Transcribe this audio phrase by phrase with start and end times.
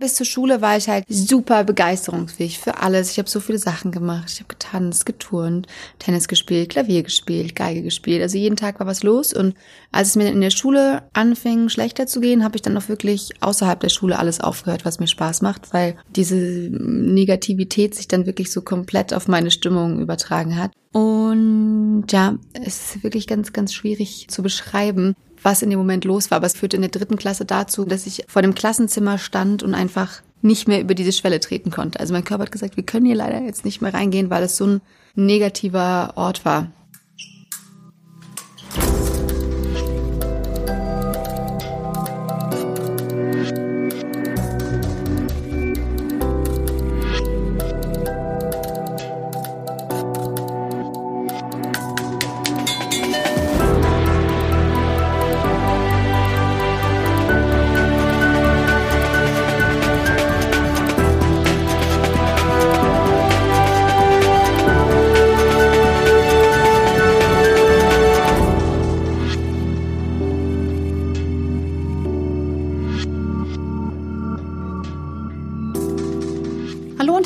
[0.00, 3.10] Bis zur Schule war ich halt super begeisterungsfähig für alles.
[3.10, 4.30] Ich habe so viele Sachen gemacht.
[4.32, 5.66] Ich habe getanzt, geturnt,
[5.98, 8.22] Tennis gespielt, Klavier gespielt, Geige gespielt.
[8.22, 9.34] Also jeden Tag war was los.
[9.34, 9.54] Und
[9.92, 13.28] als es mir in der Schule anfing, schlechter zu gehen, habe ich dann auch wirklich
[13.40, 18.50] außerhalb der Schule alles aufgehört, was mir Spaß macht, weil diese Negativität sich dann wirklich
[18.50, 20.72] so komplett auf meine Stimmung übertragen hat.
[20.92, 26.30] Und ja, es ist wirklich ganz, ganz schwierig zu beschreiben, was in dem Moment los
[26.30, 26.36] war.
[26.36, 29.74] Aber es führte in der dritten Klasse dazu, dass ich vor dem Klassenzimmer stand und
[29.74, 32.00] einfach nicht mehr über diese Schwelle treten konnte.
[32.00, 34.56] Also mein Körper hat gesagt, wir können hier leider jetzt nicht mehr reingehen, weil es
[34.56, 34.80] so ein
[35.14, 36.70] negativer Ort war.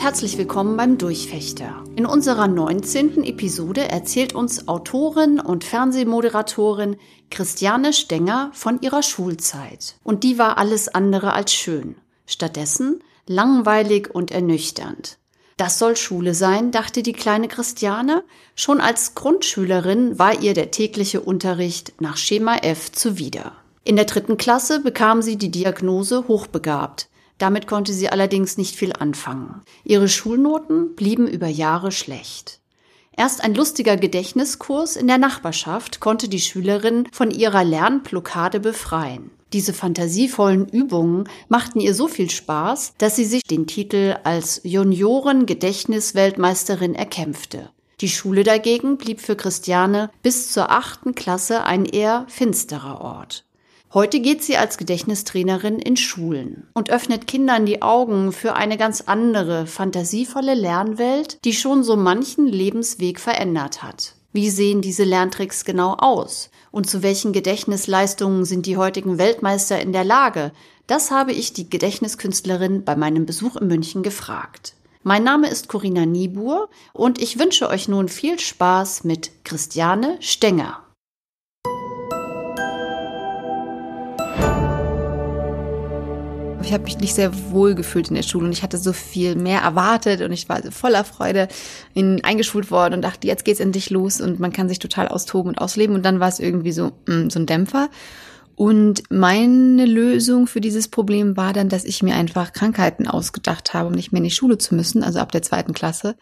[0.04, 1.82] Herzlich willkommen beim Durchfechter.
[1.96, 3.24] In unserer 19.
[3.24, 6.96] Episode erzählt uns Autorin und Fernsehmoderatorin
[7.30, 9.94] Christiane Stenger von ihrer Schulzeit.
[10.04, 11.96] Und die war alles andere als schön.
[12.26, 15.16] Stattdessen langweilig und ernüchternd.
[15.56, 18.24] Das soll Schule sein, dachte die kleine Christiane.
[18.54, 23.52] Schon als Grundschülerin war ihr der tägliche Unterricht nach Schema F zuwider.
[23.84, 27.08] In der dritten Klasse bekam sie die Diagnose hochbegabt.
[27.38, 29.62] Damit konnte sie allerdings nicht viel anfangen.
[29.84, 32.60] Ihre Schulnoten blieben über Jahre schlecht.
[33.16, 39.30] Erst ein lustiger Gedächtniskurs in der Nachbarschaft konnte die Schülerin von ihrer Lernblockade befreien.
[39.52, 46.96] Diese fantasievollen Übungen machten ihr so viel Spaß, dass sie sich den Titel als Junioren-Gedächtnisweltmeisterin
[46.96, 47.70] erkämpfte.
[48.00, 53.44] Die Schule dagegen blieb für Christiane bis zur achten Klasse ein eher finsterer Ort.
[53.94, 59.02] Heute geht sie als Gedächtnistrainerin in Schulen und öffnet Kindern die Augen für eine ganz
[59.02, 64.16] andere, fantasievolle Lernwelt, die schon so manchen Lebensweg verändert hat.
[64.32, 66.50] Wie sehen diese Lerntricks genau aus?
[66.72, 70.50] Und zu welchen Gedächtnisleistungen sind die heutigen Weltmeister in der Lage?
[70.88, 74.74] Das habe ich die Gedächtniskünstlerin bei meinem Besuch in München gefragt.
[75.04, 80.83] Mein Name ist Corinna Niebuhr und ich wünsche euch nun viel Spaß mit Christiane Stenger.
[86.64, 89.36] Ich habe mich nicht sehr wohl gefühlt in der Schule und ich hatte so viel
[89.36, 91.48] mehr erwartet und ich war voller Freude
[91.92, 95.50] in, eingeschult worden und dachte, jetzt geht's endlich los und man kann sich total austoben
[95.50, 97.90] und ausleben und dann war es irgendwie so, mh, mm, so ein Dämpfer.
[98.56, 103.88] Und meine Lösung für dieses Problem war dann, dass ich mir einfach Krankheiten ausgedacht habe,
[103.88, 106.16] um nicht mehr in die Schule zu müssen, also ab der zweiten Klasse.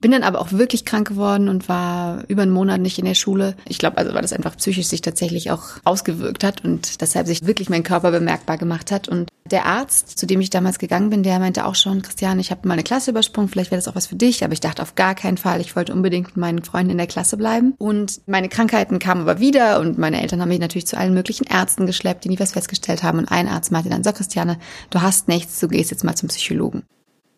[0.00, 3.14] Bin dann aber auch wirklich krank geworden und war über einen Monat nicht in der
[3.14, 3.56] Schule.
[3.68, 7.46] Ich glaube, also weil das einfach psychisch sich tatsächlich auch ausgewirkt hat und deshalb sich
[7.46, 9.08] wirklich mein Körper bemerkbar gemacht hat.
[9.08, 12.50] Und der Arzt, zu dem ich damals gegangen bin, der meinte auch schon, Christian, ich
[12.50, 14.42] habe mal eine Klasse übersprungen, vielleicht wäre das auch was für dich.
[14.42, 15.60] Aber ich dachte auf gar keinen Fall.
[15.60, 17.74] Ich wollte unbedingt mit meinen Freunden in der Klasse bleiben.
[17.78, 21.44] Und meine Krankheiten kamen aber wieder und meine Eltern haben mich natürlich zu allen möglichen
[21.44, 23.18] Ärzten geschleppt, die nie was festgestellt haben.
[23.18, 24.58] Und ein Arzt meinte dann, so Christiane,
[24.90, 26.82] du hast nichts, du gehst jetzt mal zum Psychologen.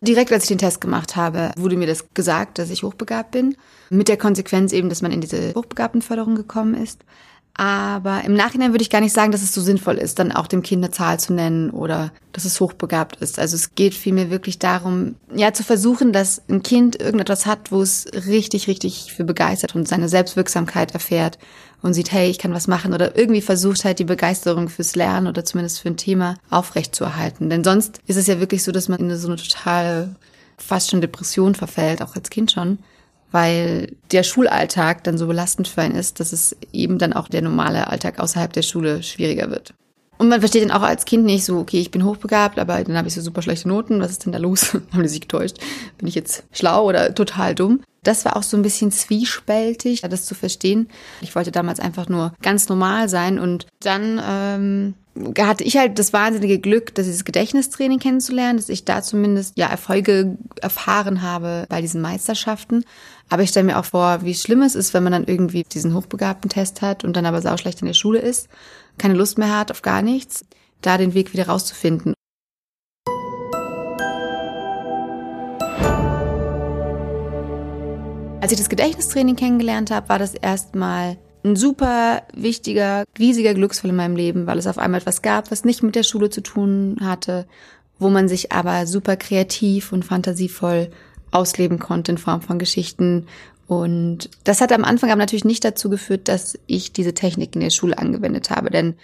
[0.01, 3.55] Direkt als ich den Test gemacht habe, wurde mir das gesagt, dass ich hochbegabt bin.
[3.89, 7.03] Mit der Konsequenz eben, dass man in diese Hochbegabtenförderung gekommen ist.
[7.57, 10.47] Aber im Nachhinein würde ich gar nicht sagen, dass es so sinnvoll ist, dann auch
[10.47, 13.39] dem Kind eine Zahl zu nennen oder dass es hochbegabt ist.
[13.39, 17.81] Also es geht vielmehr wirklich darum, ja, zu versuchen, dass ein Kind irgendetwas hat, wo
[17.81, 21.39] es richtig, richtig für begeistert und seine Selbstwirksamkeit erfährt
[21.81, 25.27] und sieht, hey, ich kann was machen oder irgendwie versucht halt die Begeisterung fürs Lernen
[25.27, 27.49] oder zumindest für ein Thema aufrechtzuerhalten.
[27.49, 30.13] Denn sonst ist es ja wirklich so, dass man in so eine total
[30.57, 32.79] fast schon Depression verfällt, auch als Kind schon
[33.35, 37.41] weil der Schulalltag dann so belastend für einen ist, dass es eben dann auch der
[37.41, 39.73] normale Alltag außerhalb der Schule schwieriger wird.
[40.17, 42.95] Und man versteht dann auch als Kind nicht so, okay, ich bin hochbegabt, aber dann
[42.95, 43.99] habe ich so super schlechte Noten.
[43.99, 44.73] Was ist denn da los?
[44.93, 45.57] Haben die sich getäuscht?
[45.97, 47.81] Bin ich jetzt schlau oder total dumm?
[48.03, 50.87] Das war auch so ein bisschen zwiespältig, das zu verstehen.
[51.19, 54.93] Ich wollte damals einfach nur ganz normal sein und dann ähm,
[55.39, 59.67] hatte ich halt das wahnsinnige Glück, dass dieses Gedächtnistraining kennenzulernen, dass ich da zumindest ja
[59.67, 62.83] Erfolge erfahren habe bei diesen Meisterschaften.
[63.29, 65.93] Aber ich stelle mir auch vor, wie schlimm es ist, wenn man dann irgendwie diesen
[65.93, 68.49] hochbegabten Test hat und dann aber sauschlecht in der Schule ist,
[68.97, 70.45] keine Lust mehr hat auf gar nichts,
[70.81, 72.13] da den Weg wieder rauszufinden.
[78.41, 83.95] Als ich das Gedächtnistraining kennengelernt habe, war das erstmal ein super wichtiger, riesiger Glücksfall in
[83.95, 86.97] meinem Leben, weil es auf einmal etwas gab, was nicht mit der Schule zu tun
[87.01, 87.45] hatte
[87.99, 90.89] wo man sich aber super kreativ und fantasievoll
[91.31, 93.27] ausleben konnte in Form von Geschichten.
[93.67, 97.61] Und das hat am Anfang aber natürlich nicht dazu geführt, dass ich diese Technik in
[97.61, 98.95] der Schule angewendet habe, denn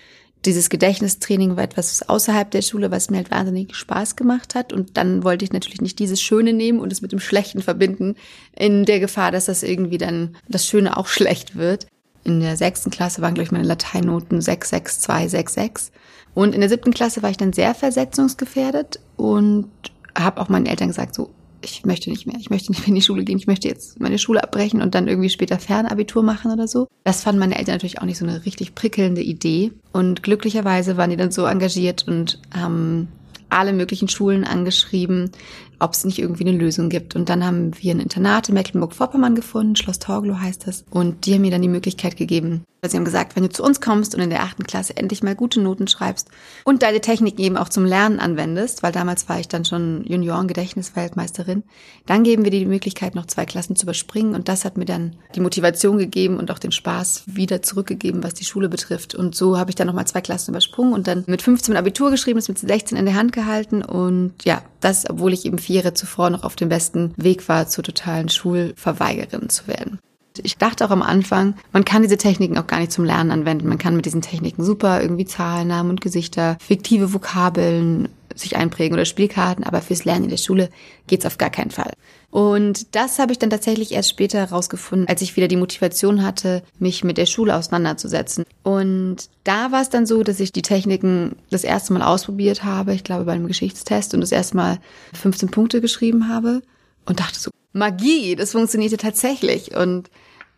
[0.45, 4.73] dieses Gedächtnistraining war etwas außerhalb der Schule, was mir halt wahnsinnig Spaß gemacht hat.
[4.73, 8.15] Und dann wollte ich natürlich nicht dieses Schöne nehmen und es mit dem Schlechten verbinden,
[8.57, 11.85] in der Gefahr, dass das irgendwie dann das Schöne auch schlecht wird.
[12.23, 15.91] In der sechsten Klasse waren, glaube ich, meine Lateinnoten 6, 6, 2, 6, 6.
[16.33, 19.69] Und in der siebten Klasse war ich dann sehr versetzungsgefährdet und
[20.17, 21.31] habe auch meinen Eltern gesagt, so,
[21.63, 23.99] ich möchte nicht mehr, ich möchte nicht mehr in die Schule gehen, ich möchte jetzt
[23.99, 26.87] meine Schule abbrechen und dann irgendwie später Fernabitur machen oder so.
[27.03, 29.71] Das fanden meine Eltern natürlich auch nicht so eine richtig prickelnde Idee.
[29.91, 33.09] Und glücklicherweise waren die dann so engagiert und haben
[33.51, 35.31] alle möglichen Schulen angeschrieben,
[35.79, 37.15] ob es nicht irgendwie eine Lösung gibt.
[37.15, 40.85] Und dann haben wir ein Internat in Mecklenburg-Vorpommern gefunden, Schloss Torglow heißt das.
[40.89, 42.63] Und die haben mir dann die Möglichkeit gegeben.
[42.83, 45.35] Sie haben gesagt, wenn du zu uns kommst und in der achten Klasse endlich mal
[45.35, 46.29] gute Noten schreibst
[46.63, 51.61] und deine Techniken eben auch zum Lernen anwendest, weil damals war ich dann schon Junioren-Gedächtnisweltmeisterin,
[52.07, 54.33] dann geben wir dir die Möglichkeit, noch zwei Klassen zu überspringen.
[54.33, 58.33] Und das hat mir dann die Motivation gegeben und auch den Spaß wieder zurückgegeben, was
[58.33, 59.13] die Schule betrifft.
[59.13, 62.39] Und so habe ich dann nochmal zwei Klassen übersprungen und dann mit 15 Abitur geschrieben,
[62.39, 63.83] ist mit 16 in der Hand gehalten.
[63.83, 67.67] Und ja, das, obwohl ich eben vier Jahre zuvor noch auf dem besten Weg war,
[67.67, 69.99] zur totalen Schulverweigerin zu werden.
[70.41, 73.67] Ich dachte auch am Anfang, man kann diese Techniken auch gar nicht zum Lernen anwenden.
[73.67, 78.93] Man kann mit diesen Techniken super irgendwie Zahlen, Namen und Gesichter, fiktive Vokabeln sich einprägen
[78.93, 80.69] oder Spielkarten, aber fürs Lernen in der Schule
[81.07, 81.91] geht's auf gar keinen Fall.
[82.29, 86.63] Und das habe ich dann tatsächlich erst später herausgefunden, als ich wieder die Motivation hatte,
[86.79, 88.45] mich mit der Schule auseinanderzusetzen.
[88.63, 92.93] Und da war es dann so, dass ich die Techniken das erste Mal ausprobiert habe,
[92.93, 94.79] ich glaube bei einem Geschichtstest und das erste Mal
[95.13, 96.61] 15 Punkte geschrieben habe
[97.05, 99.75] und dachte so, Magie, das funktionierte tatsächlich.
[99.75, 100.09] Und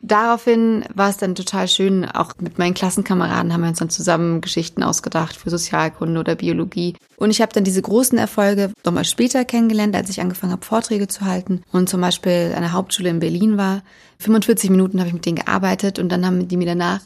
[0.01, 4.41] daraufhin war es dann total schön, auch mit meinen Klassenkameraden haben wir uns dann zusammen
[4.41, 6.95] Geschichten ausgedacht für Sozialkunde oder Biologie.
[7.17, 11.07] Und ich habe dann diese großen Erfolge nochmal später kennengelernt, als ich angefangen habe, Vorträge
[11.07, 13.83] zu halten und zum Beispiel eine Hauptschule in Berlin war.
[14.19, 17.01] 45 Minuten habe ich mit denen gearbeitet und dann haben die mir danach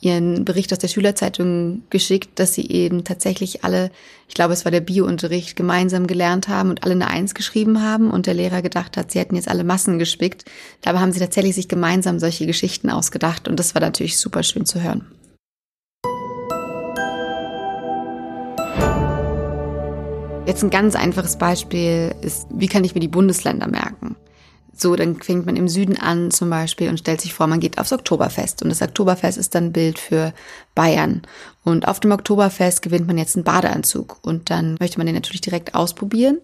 [0.00, 3.90] ihren Bericht aus der Schülerzeitung geschickt, dass sie eben tatsächlich alle,
[4.28, 8.10] ich glaube, es war der Biounterricht, gemeinsam gelernt haben und alle eine Eins geschrieben haben
[8.10, 10.44] und der Lehrer gedacht hat, sie hätten jetzt alle Massen gespickt.
[10.82, 14.66] Dabei haben sie tatsächlich sich gemeinsam solche Geschichten ausgedacht und das war natürlich super schön
[14.66, 15.06] zu hören.
[20.46, 24.14] Jetzt ein ganz einfaches Beispiel ist, wie kann ich mir die Bundesländer merken?
[24.76, 27.78] So, dann fängt man im Süden an zum Beispiel und stellt sich vor, man geht
[27.78, 28.62] aufs Oktoberfest.
[28.62, 30.32] Und das Oktoberfest ist dann Bild für
[30.74, 31.22] Bayern.
[31.62, 34.18] Und auf dem Oktoberfest gewinnt man jetzt einen Badeanzug.
[34.22, 36.38] Und dann möchte man den natürlich direkt ausprobieren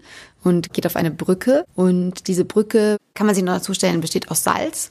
[0.45, 1.65] und geht auf eine Brücke.
[1.75, 4.91] Und diese Brücke, kann man sich noch dazu stellen, besteht aus Salz.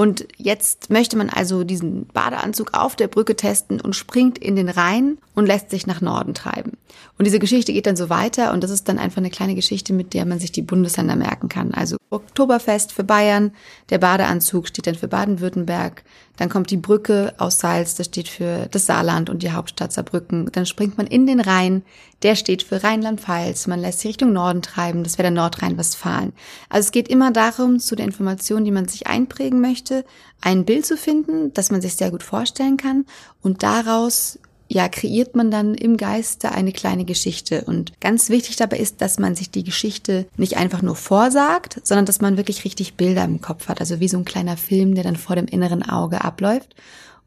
[0.00, 4.70] Und jetzt möchte man also diesen Badeanzug auf der Brücke testen und springt in den
[4.70, 6.78] Rhein und lässt sich nach Norden treiben.
[7.18, 9.92] Und diese Geschichte geht dann so weiter und das ist dann einfach eine kleine Geschichte,
[9.92, 11.74] mit der man sich die Bundesländer merken kann.
[11.74, 13.52] Also Oktoberfest für Bayern,
[13.90, 16.02] der Badeanzug steht dann für Baden-Württemberg,
[16.40, 20.50] dann kommt die Brücke aus Salz, das steht für das Saarland und die Hauptstadt Saarbrücken.
[20.52, 21.82] Dann springt man in den Rhein,
[22.22, 23.66] der steht für Rheinland-Pfalz.
[23.66, 26.32] Man lässt sich Richtung Norden treiben, das wäre der Nordrhein-Westfalen.
[26.70, 30.06] Also es geht immer darum, zu der Information, die man sich einprägen möchte,
[30.40, 33.04] ein Bild zu finden, das man sich sehr gut vorstellen kann
[33.42, 34.38] und daraus
[34.72, 37.64] ja, kreiert man dann im Geiste eine kleine Geschichte.
[37.64, 42.06] Und ganz wichtig dabei ist, dass man sich die Geschichte nicht einfach nur vorsagt, sondern
[42.06, 43.80] dass man wirklich richtig Bilder im Kopf hat.
[43.80, 46.76] Also wie so ein kleiner Film, der dann vor dem inneren Auge abläuft.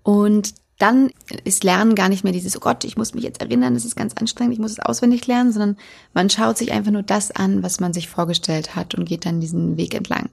[0.03, 1.11] Und dann
[1.43, 3.97] ist Lernen gar nicht mehr dieses, oh Gott, ich muss mich jetzt erinnern, das ist
[3.97, 5.77] ganz anstrengend, ich muss es auswendig lernen, sondern
[6.13, 9.41] man schaut sich einfach nur das an, was man sich vorgestellt hat und geht dann
[9.41, 10.29] diesen Weg entlang.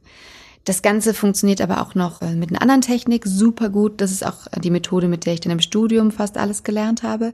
[0.65, 4.01] Das Ganze funktioniert aber auch noch äh, mit einer anderen Technik super gut.
[4.01, 7.33] Das ist auch die Methode, mit der ich dann im Studium fast alles gelernt habe.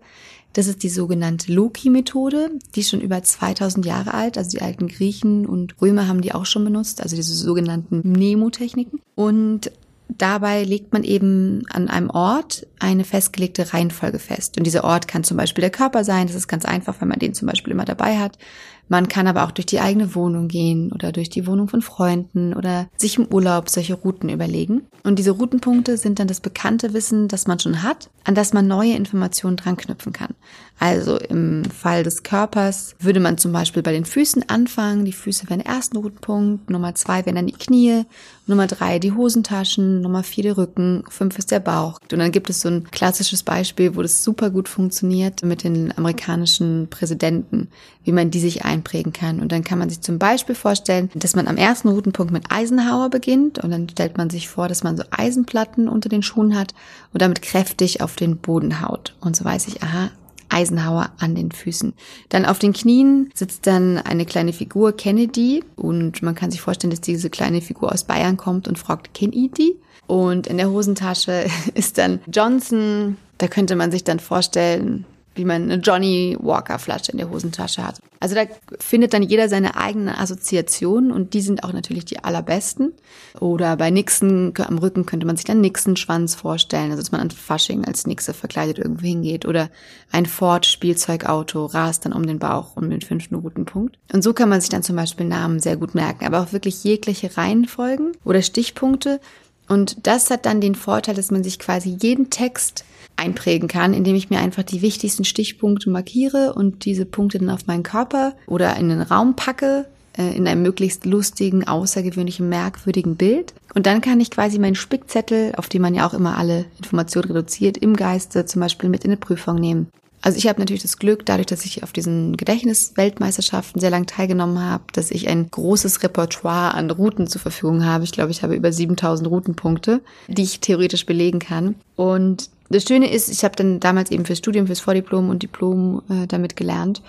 [0.53, 2.51] Das ist die sogenannte Loki-Methode.
[2.75, 4.39] Die ist schon über 2000 Jahre alt.
[4.39, 7.03] Also die alten Griechen und Römer haben die auch schon benutzt.
[7.03, 9.01] Also diese sogenannten Mnemotechniken.
[9.15, 9.71] Und
[10.09, 14.57] Dabei legt man eben an einem Ort eine festgelegte Reihenfolge fest.
[14.57, 16.29] Und dieser Ort kann zum Beispiel der Körper sein.
[16.29, 18.39] Das ist ganz einfach, wenn man den zum Beispiel immer dabei hat.
[18.89, 22.55] Man kann aber auch durch die eigene Wohnung gehen oder durch die Wohnung von Freunden
[22.55, 24.83] oder sich im Urlaub solche Routen überlegen.
[25.03, 28.67] Und diese Routenpunkte sind dann das bekannte Wissen, das man schon hat, an das man
[28.67, 30.35] neue Informationen dran knüpfen kann.
[30.79, 35.05] Also im Fall des Körpers würde man zum Beispiel bei den Füßen anfangen.
[35.07, 38.05] Die Füße wären der erste Routenpunkt, Nummer zwei wären dann die Knie,
[38.47, 41.99] Nummer drei die Hosentaschen, Nummer vier der Rücken, fünf ist der Bauch.
[42.13, 45.97] Und dann gibt es so ein klassisches Beispiel, wo das super gut funktioniert mit den
[45.97, 47.69] amerikanischen Präsidenten,
[48.05, 49.41] wie man die sich einprägen kann.
[49.41, 53.11] Und dann kann man sich zum Beispiel vorstellen, dass man am ersten Routenpunkt mit Eisenhower
[53.11, 56.75] beginnt und dann stellt man sich vor, dass man so Eisenplatten unter den Schuhen hat
[57.13, 59.15] und damit kräftig auf den Boden haut.
[59.21, 60.11] Und so weiß ich, aha,
[60.49, 61.93] Eisenhower an den Füßen.
[62.29, 65.65] Dann auf den Knien sitzt dann eine kleine Figur, Kennedy.
[65.75, 69.77] Und man kann sich vorstellen, dass diese kleine Figur aus Bayern kommt und fragt, Kennedy?
[70.07, 73.17] Und in der Hosentasche ist dann Johnson.
[73.39, 75.05] Da könnte man sich dann vorstellen,
[75.37, 78.01] wie man eine Johnny Walker Flasche in der Hosentasche hat.
[78.21, 78.43] Also da
[78.79, 82.93] findet dann jeder seine eigenen Assoziationen und die sind auch natürlich die allerbesten.
[83.41, 87.31] Oder bei Nixon am Rücken könnte man sich dann Nixon-Schwanz vorstellen, also dass man an
[87.31, 89.47] Fasching als Nixe verkleidet irgendwo hingeht.
[89.47, 89.71] Oder
[90.11, 93.99] ein Ford-Spielzeugauto rast dann um den Bauch um den fünften Routenpunkt.
[94.13, 96.85] Und so kann man sich dann zum Beispiel Namen sehr gut merken, aber auch wirklich
[96.85, 99.21] jegliche Reihenfolgen oder Stichpunkte.
[99.69, 102.85] Und das hat dann den Vorteil, dass man sich quasi jeden Text
[103.17, 107.67] einprägen kann, indem ich mir einfach die wichtigsten Stichpunkte markiere und diese Punkte dann auf
[107.67, 113.55] meinen Körper oder in den Raum packe, äh, in einem möglichst lustigen, außergewöhnlichen, merkwürdigen Bild.
[113.75, 117.29] Und dann kann ich quasi meinen Spickzettel, auf dem man ja auch immer alle Informationen
[117.29, 119.89] reduziert, im Geiste zum Beispiel mit in eine Prüfung nehmen.
[120.23, 124.61] Also ich habe natürlich das Glück, dadurch, dass ich auf diesen Gedächtnisweltmeisterschaften sehr lang teilgenommen
[124.61, 128.05] habe, dass ich ein großes Repertoire an Routen zur Verfügung habe.
[128.05, 131.77] Ich glaube, ich habe über 7000 Routenpunkte, die ich theoretisch belegen kann.
[131.95, 136.03] Und das Schöne ist, ich habe dann damals eben fürs Studium, fürs Vordiplom und Diplom
[136.09, 137.03] äh, damit gelernt.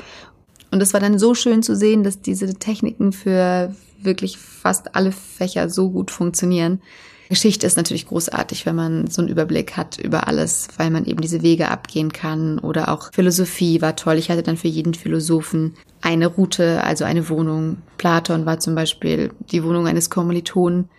[0.69, 5.11] Und es war dann so schön zu sehen, dass diese Techniken für wirklich fast alle
[5.11, 6.81] Fächer so gut funktionieren.
[7.29, 11.19] Geschichte ist natürlich großartig, wenn man so einen Überblick hat über alles, weil man eben
[11.19, 12.59] diese Wege abgehen kann.
[12.59, 14.15] Oder auch Philosophie war toll.
[14.15, 17.77] Ich hatte dann für jeden Philosophen eine Route, also eine Wohnung.
[17.97, 20.89] Platon war zum Beispiel die Wohnung eines Kommilitonen.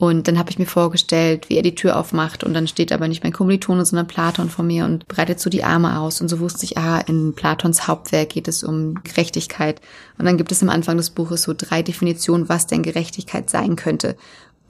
[0.00, 3.06] Und dann habe ich mir vorgestellt, wie er die Tür aufmacht und dann steht aber
[3.06, 6.22] nicht mein Kommilitone, sondern Platon vor mir und breitet so die Arme aus.
[6.22, 9.82] Und so wusste ich, ah, in Platons Hauptwerk geht es um Gerechtigkeit.
[10.16, 13.76] Und dann gibt es am Anfang des Buches so drei Definitionen, was denn Gerechtigkeit sein
[13.76, 14.16] könnte.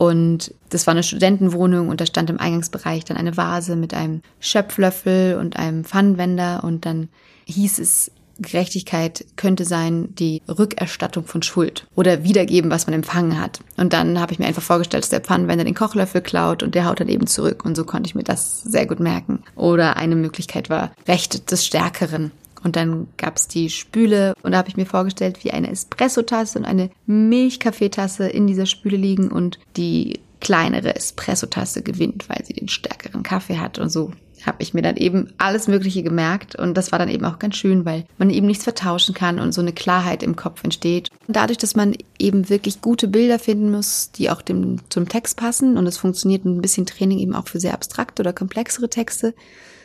[0.00, 4.22] Und das war eine Studentenwohnung und da stand im Eingangsbereich dann eine Vase mit einem
[4.40, 7.10] Schöpflöffel und einem Pfannenwender und dann
[7.44, 13.60] hieß es, Gerechtigkeit könnte sein die Rückerstattung von Schuld oder wiedergeben, was man empfangen hat.
[13.76, 16.86] Und dann habe ich mir einfach vorgestellt, dass der Pfannenwender den Kochlöffel klaut und der
[16.86, 17.66] haut dann eben zurück.
[17.66, 19.42] Und so konnte ich mir das sehr gut merken.
[19.54, 22.32] Oder eine Möglichkeit war Recht des Stärkeren.
[22.62, 26.64] Und dann gab's die Spüle und da habe ich mir vorgestellt, wie eine Espressotasse und
[26.64, 33.22] eine Milchkaffeetasse in dieser Spüle liegen und die kleinere Espressotasse gewinnt, weil sie den stärkeren
[33.22, 34.12] Kaffee hat und so
[34.46, 37.56] habe ich mir dann eben alles Mögliche gemerkt und das war dann eben auch ganz
[37.56, 41.08] schön, weil man eben nichts vertauschen kann und so eine Klarheit im Kopf entsteht.
[41.26, 45.36] Und dadurch, dass man eben wirklich gute Bilder finden muss, die auch dem, zum Text
[45.36, 49.34] passen und es funktioniert ein bisschen Training eben auch für sehr abstrakte oder komplexere Texte,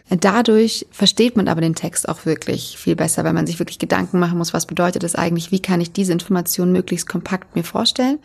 [0.09, 4.19] Dadurch versteht man aber den Text auch wirklich viel besser, weil man sich wirklich Gedanken
[4.19, 8.19] machen muss, was bedeutet das eigentlich, wie kann ich diese Information möglichst kompakt mir vorstellen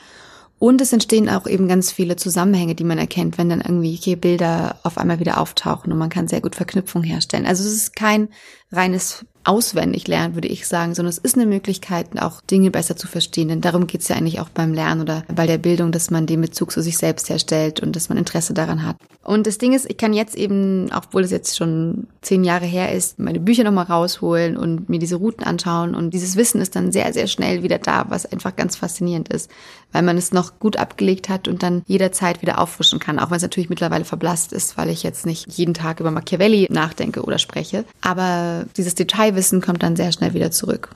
[0.61, 4.79] und es entstehen auch eben ganz viele Zusammenhänge, die man erkennt, wenn dann irgendwie Bilder
[4.83, 7.47] auf einmal wieder auftauchen und man kann sehr gut Verknüpfung herstellen.
[7.47, 8.29] Also es ist kein
[8.73, 13.09] reines auswendig lernen, würde ich sagen, sondern es ist eine Möglichkeit, auch Dinge besser zu
[13.09, 13.49] verstehen.
[13.49, 16.27] Denn darum geht es ja eigentlich auch beim Lernen oder bei der Bildung, dass man
[16.27, 18.97] den Bezug zu sich selbst herstellt und dass man Interesse daran hat.
[19.23, 22.93] Und das Ding ist, ich kann jetzt eben, obwohl es jetzt schon zehn Jahre her
[22.93, 25.95] ist, meine Bücher nochmal rausholen und mir diese Routen anschauen.
[25.95, 29.50] Und dieses Wissen ist dann sehr, sehr schnell wieder da, was einfach ganz faszinierend ist,
[29.93, 33.19] weil man es noch gut abgelegt hat und dann jederzeit wieder auffrischen kann.
[33.19, 36.69] Auch wenn es natürlich mittlerweile verblasst ist, weil ich jetzt nicht jeden Tag über Machiavelli
[36.71, 37.85] nachdenke oder spreche.
[38.00, 40.90] Aber dieses Detailwissen kommt dann sehr schnell wieder zurück.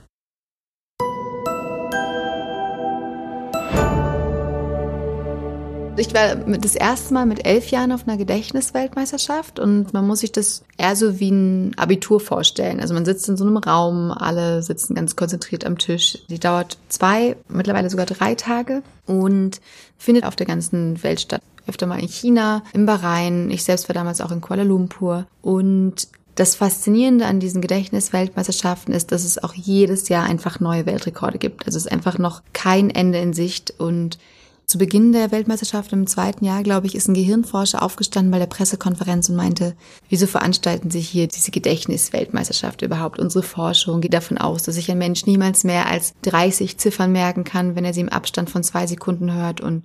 [5.97, 10.33] Ich war das erste Mal mit elf Jahren auf einer Gedächtnisweltmeisterschaft und man muss sich
[10.33, 12.81] das eher so wie ein Abitur vorstellen.
[12.81, 16.19] Also man sitzt in so einem Raum, alle sitzen ganz konzentriert am Tisch.
[16.29, 19.61] Die dauert zwei, mittlerweile sogar drei Tage und
[19.97, 21.43] findet auf der ganzen Welt statt.
[21.69, 23.51] Öfter mal in China, im Bahrain.
[23.51, 29.13] Ich selbst war damals auch in Kuala Lumpur und das Faszinierende an diesen Gedächtnisweltmeisterschaften ist,
[29.13, 31.67] dass es auch jedes Jahr einfach neue Weltrekorde gibt.
[31.67, 34.19] Also es ist einfach noch kein Ende in Sicht und
[34.67, 38.47] zu Beginn der Weltmeisterschaft im zweiten Jahr, glaube ich, ist ein Gehirnforscher aufgestanden bei der
[38.47, 39.77] Pressekonferenz und meinte,
[40.09, 43.19] wieso veranstalten Sie hier diese Gedächtnisweltmeisterschaft überhaupt?
[43.19, 47.45] Unsere Forschung geht davon aus, dass sich ein Mensch niemals mehr als 30 Ziffern merken
[47.45, 49.85] kann, wenn er sie im Abstand von zwei Sekunden hört und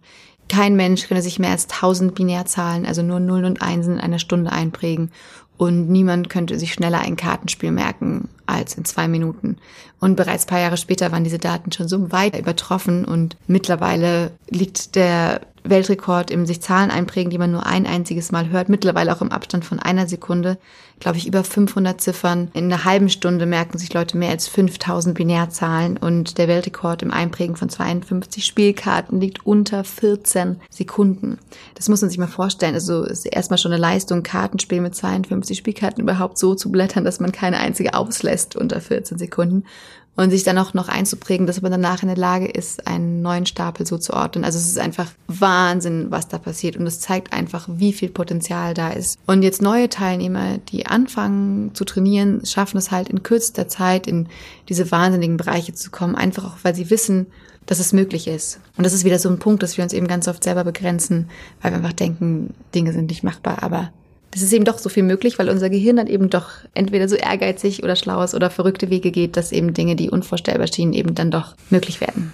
[0.50, 4.20] kein Mensch könne sich mehr als 1000 Binärzahlen, also nur Nullen und Einsen in einer
[4.20, 5.12] Stunde einprägen
[5.60, 9.58] und niemand könnte sich schneller ein Kartenspiel merken als in zwei Minuten.
[10.00, 14.96] Und bereits paar Jahre später waren diese Daten schon so weit übertroffen und mittlerweile liegt
[14.96, 19.22] der Weltrekord im sich Zahlen einprägen, die man nur ein einziges Mal hört, mittlerweile auch
[19.22, 20.58] im Abstand von einer Sekunde,
[21.00, 22.50] glaube ich, über 500 Ziffern.
[22.54, 27.12] In einer halben Stunde merken sich Leute mehr als 5000 Binärzahlen und der Weltrekord im
[27.12, 31.38] Einprägen von 52 Spielkarten liegt unter 14 Sekunden.
[31.75, 32.74] Das muss man sich mal vorstellen.
[32.74, 37.20] Also ist erstmal schon eine Leistung, Kartenspiel mit 52 Spielkarten überhaupt so zu blättern, dass
[37.20, 39.63] man keine einzige auslässt unter 14 Sekunden
[40.19, 43.45] und sich dann auch noch einzuprägen, dass man danach in der Lage ist, einen neuen
[43.45, 44.43] Stapel so zu ordnen.
[44.43, 48.73] Also es ist einfach Wahnsinn, was da passiert und es zeigt einfach, wie viel Potenzial
[48.73, 49.17] da ist.
[49.27, 54.27] Und jetzt neue Teilnehmer, die anfangen zu trainieren, schaffen es halt in kürzester Zeit in
[54.67, 57.27] diese wahnsinnigen Bereiche zu kommen, einfach auch, weil sie wissen,
[57.65, 58.59] dass es möglich ist.
[58.75, 61.29] Und das ist wieder so ein Punkt, dass wir uns eben ganz oft selber begrenzen,
[61.61, 63.93] weil wir einfach denken, Dinge sind nicht machbar, aber
[64.31, 67.15] das ist eben doch so viel möglich, weil unser Gehirn dann eben doch entweder so
[67.15, 71.15] ehrgeizig oder schlau ist oder verrückte Wege geht, dass eben Dinge, die unvorstellbar schienen, eben
[71.15, 72.33] dann doch möglich werden.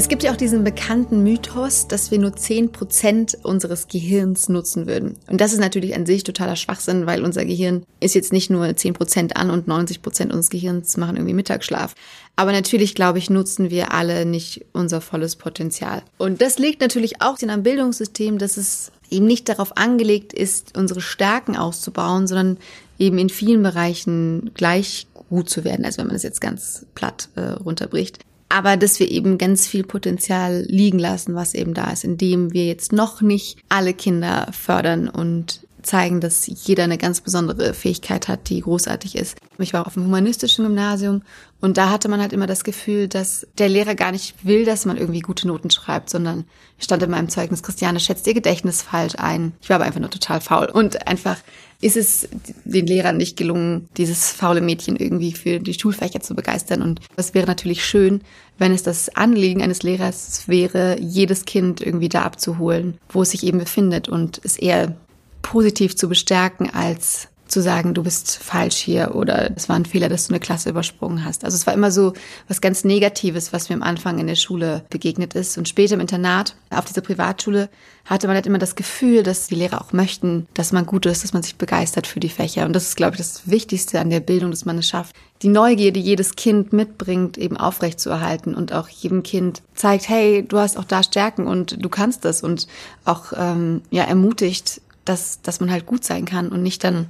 [0.00, 4.86] Es gibt ja auch diesen bekannten Mythos, dass wir nur zehn Prozent unseres Gehirns nutzen
[4.86, 5.18] würden.
[5.28, 8.74] Und das ist natürlich an sich totaler Schwachsinn, weil unser Gehirn ist jetzt nicht nur
[8.76, 11.94] zehn Prozent an und 90 Prozent unseres Gehirns machen irgendwie Mittagsschlaf.
[12.34, 16.00] Aber natürlich, glaube ich, nutzen wir alle nicht unser volles Potenzial.
[16.16, 20.78] Und das liegt natürlich auch in einem Bildungssystem, dass es eben nicht darauf angelegt ist,
[20.78, 22.56] unsere Stärken auszubauen, sondern
[22.98, 25.84] eben in vielen Bereichen gleich gut zu werden.
[25.84, 28.18] Also wenn man das jetzt ganz platt äh, runterbricht
[28.50, 32.66] aber dass wir eben ganz viel Potenzial liegen lassen, was eben da ist, indem wir
[32.66, 38.48] jetzt noch nicht alle Kinder fördern und zeigen, dass jeder eine ganz besondere Fähigkeit hat,
[38.50, 39.38] die großartig ist.
[39.58, 41.22] Ich war auf einem humanistischen Gymnasium
[41.60, 44.84] und da hatte man halt immer das Gefühl, dass der Lehrer gar nicht will, dass
[44.84, 46.44] man irgendwie gute Noten schreibt, sondern
[46.78, 49.52] stand in meinem Zeugnis, Christiane schätzt ihr Gedächtnis falsch ein.
[49.62, 51.38] Ich war aber einfach nur total faul und einfach
[51.80, 52.28] ist es
[52.64, 56.82] den Lehrern nicht gelungen, dieses faule Mädchen irgendwie für die Schulfächer zu begeistern.
[56.82, 58.20] Und es wäre natürlich schön,
[58.58, 63.44] wenn es das Anliegen eines Lehrers wäre, jedes Kind irgendwie da abzuholen, wo es sich
[63.44, 64.94] eben befindet und es eher
[65.40, 70.08] positiv zu bestärken, als zu sagen, du bist falsch hier oder es war ein Fehler,
[70.08, 71.44] dass du eine Klasse übersprungen hast.
[71.44, 72.12] Also es war immer so
[72.48, 75.58] was ganz Negatives, was mir am Anfang in der Schule begegnet ist.
[75.58, 77.68] Und später im Internat, auf dieser Privatschule,
[78.04, 81.24] hatte man halt immer das Gefühl, dass die Lehrer auch möchten, dass man gut ist,
[81.24, 82.66] dass man sich begeistert für die Fächer.
[82.66, 85.48] Und das ist, glaube ich, das Wichtigste an der Bildung, dass man es schafft, die
[85.48, 90.76] Neugier, die jedes Kind mitbringt, eben aufrechtzuerhalten und auch jedem Kind zeigt, hey, du hast
[90.76, 92.66] auch da Stärken und du kannst das und
[93.04, 97.06] auch ähm, ja ermutigt, dass, dass man halt gut sein kann und nicht dann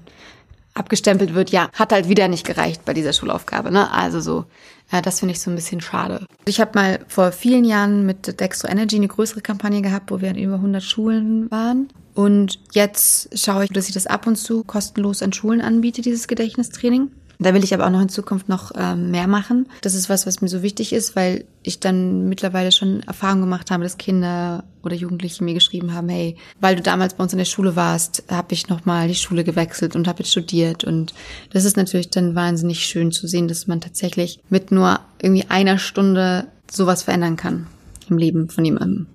[0.74, 3.70] abgestempelt wird, ja, hat halt wieder nicht gereicht bei dieser Schulaufgabe.
[3.70, 3.90] Ne?
[3.90, 4.44] Also so,
[4.92, 6.26] ja, das finde ich so ein bisschen schade.
[6.46, 10.31] Ich habe mal vor vielen Jahren mit Dextro Energy eine größere Kampagne gehabt, wo wir
[10.31, 11.88] an über 100 Schulen waren.
[12.14, 16.29] Und jetzt schaue ich, dass ich das ab und zu kostenlos an Schulen anbiete, dieses
[16.29, 17.11] Gedächtnistraining.
[17.40, 19.66] Da will ich aber auch noch in Zukunft noch ähm, mehr machen.
[19.81, 23.70] Das ist was, was mir so wichtig ist, weil ich dann mittlerweile schon Erfahrung gemacht
[23.70, 27.38] habe, dass Kinder oder Jugendliche mir geschrieben haben, hey, weil du damals bei uns in
[27.38, 30.85] der Schule warst, habe ich nochmal die Schule gewechselt und habe jetzt studiert.
[30.85, 31.14] Und
[31.50, 35.79] das ist natürlich dann wahnsinnig schön zu sehen, dass man tatsächlich mit nur irgendwie einer
[35.79, 37.66] Stunde sowas verändern kann
[38.11, 39.07] im Leben von jemandem.